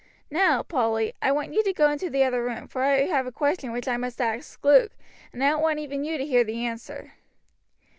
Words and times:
Now, 0.31 0.63
Polly, 0.63 1.13
I 1.21 1.31
want 1.31 1.53
you 1.53 1.61
to 1.61 1.73
go 1.73 1.91
into 1.91 2.09
the 2.09 2.23
other 2.23 2.43
room, 2.43 2.67
for 2.67 2.81
I 2.81 3.01
have 3.03 3.27
a 3.27 3.31
question 3.31 3.71
which 3.71 3.87
I 3.87 3.97
must 3.97 4.19
ask 4.19 4.65
Luke, 4.65 4.93
and 5.31 5.43
I 5.43 5.51
don't 5.51 5.61
want 5.61 5.77
even 5.77 6.03
you 6.03 6.17
to 6.17 6.25
hear 6.25 6.43
the 6.43 6.65
answer." 6.65 7.11